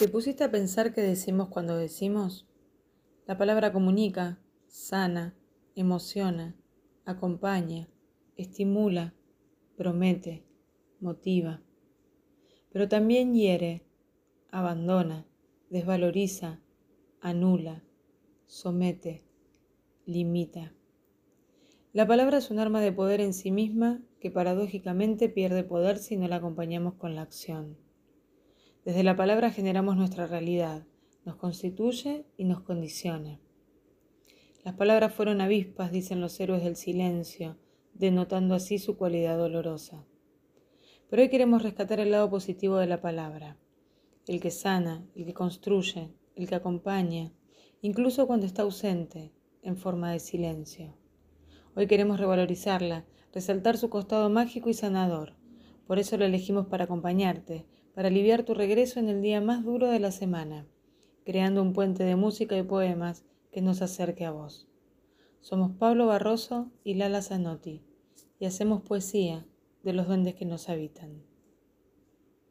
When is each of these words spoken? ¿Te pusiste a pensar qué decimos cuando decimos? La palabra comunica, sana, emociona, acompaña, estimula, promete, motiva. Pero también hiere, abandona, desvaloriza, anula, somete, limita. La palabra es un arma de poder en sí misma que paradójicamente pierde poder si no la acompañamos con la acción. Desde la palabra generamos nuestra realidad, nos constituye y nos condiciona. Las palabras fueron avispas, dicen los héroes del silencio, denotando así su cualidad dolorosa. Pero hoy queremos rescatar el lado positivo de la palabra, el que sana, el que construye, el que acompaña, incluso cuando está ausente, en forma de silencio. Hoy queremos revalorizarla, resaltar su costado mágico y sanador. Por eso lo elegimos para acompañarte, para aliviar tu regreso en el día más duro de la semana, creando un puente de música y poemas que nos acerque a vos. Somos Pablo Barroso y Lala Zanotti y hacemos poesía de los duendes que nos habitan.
¿Te 0.00 0.08
pusiste 0.08 0.44
a 0.44 0.50
pensar 0.50 0.94
qué 0.94 1.02
decimos 1.02 1.48
cuando 1.48 1.76
decimos? 1.76 2.48
La 3.26 3.36
palabra 3.36 3.70
comunica, 3.70 4.40
sana, 4.66 5.36
emociona, 5.74 6.56
acompaña, 7.04 7.86
estimula, 8.34 9.12
promete, 9.76 10.46
motiva. 11.00 11.60
Pero 12.72 12.88
también 12.88 13.34
hiere, 13.34 13.84
abandona, 14.50 15.26
desvaloriza, 15.68 16.62
anula, 17.20 17.84
somete, 18.46 19.22
limita. 20.06 20.72
La 21.92 22.06
palabra 22.06 22.38
es 22.38 22.50
un 22.50 22.58
arma 22.58 22.80
de 22.80 22.92
poder 22.92 23.20
en 23.20 23.34
sí 23.34 23.50
misma 23.50 24.00
que 24.18 24.30
paradójicamente 24.30 25.28
pierde 25.28 25.62
poder 25.62 25.98
si 25.98 26.16
no 26.16 26.26
la 26.26 26.36
acompañamos 26.36 26.94
con 26.94 27.14
la 27.14 27.20
acción. 27.20 27.89
Desde 28.84 29.02
la 29.02 29.14
palabra 29.14 29.50
generamos 29.50 29.96
nuestra 29.96 30.26
realidad, 30.26 30.86
nos 31.26 31.36
constituye 31.36 32.24
y 32.38 32.44
nos 32.44 32.62
condiciona. 32.62 33.38
Las 34.64 34.74
palabras 34.74 35.12
fueron 35.12 35.42
avispas, 35.42 35.92
dicen 35.92 36.22
los 36.22 36.40
héroes 36.40 36.64
del 36.64 36.76
silencio, 36.76 37.58
denotando 37.92 38.54
así 38.54 38.78
su 38.78 38.96
cualidad 38.96 39.36
dolorosa. 39.36 40.06
Pero 41.10 41.20
hoy 41.20 41.28
queremos 41.28 41.62
rescatar 41.62 42.00
el 42.00 42.10
lado 42.10 42.30
positivo 42.30 42.78
de 42.78 42.86
la 42.86 43.02
palabra, 43.02 43.58
el 44.26 44.40
que 44.40 44.50
sana, 44.50 45.04
el 45.14 45.26
que 45.26 45.34
construye, 45.34 46.14
el 46.34 46.48
que 46.48 46.54
acompaña, 46.54 47.34
incluso 47.82 48.26
cuando 48.26 48.46
está 48.46 48.62
ausente, 48.62 49.30
en 49.62 49.76
forma 49.76 50.10
de 50.10 50.20
silencio. 50.20 50.96
Hoy 51.74 51.86
queremos 51.86 52.18
revalorizarla, 52.18 53.04
resaltar 53.34 53.76
su 53.76 53.90
costado 53.90 54.30
mágico 54.30 54.70
y 54.70 54.74
sanador. 54.74 55.34
Por 55.86 55.98
eso 55.98 56.16
lo 56.16 56.24
elegimos 56.24 56.66
para 56.66 56.84
acompañarte, 56.84 57.66
para 57.94 58.08
aliviar 58.08 58.44
tu 58.44 58.54
regreso 58.54 59.00
en 59.00 59.08
el 59.08 59.22
día 59.22 59.40
más 59.40 59.64
duro 59.64 59.88
de 59.88 60.00
la 60.00 60.10
semana, 60.10 60.66
creando 61.24 61.62
un 61.62 61.72
puente 61.72 62.04
de 62.04 62.16
música 62.16 62.56
y 62.56 62.62
poemas 62.62 63.24
que 63.50 63.62
nos 63.62 63.82
acerque 63.82 64.24
a 64.24 64.30
vos. 64.30 64.68
Somos 65.40 65.72
Pablo 65.72 66.06
Barroso 66.06 66.70
y 66.84 66.94
Lala 66.94 67.22
Zanotti 67.22 67.82
y 68.38 68.46
hacemos 68.46 68.82
poesía 68.82 69.46
de 69.82 69.92
los 69.92 70.06
duendes 70.06 70.34
que 70.34 70.44
nos 70.44 70.68
habitan. 70.68 71.29